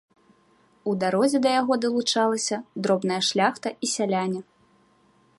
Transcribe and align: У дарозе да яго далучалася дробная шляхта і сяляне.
У 0.91 0.93
дарозе 1.01 1.41
да 1.45 1.49
яго 1.61 1.73
далучалася 1.83 2.57
дробная 2.87 3.19
шляхта 3.29 3.73
і 3.85 3.91
сяляне. 3.95 4.41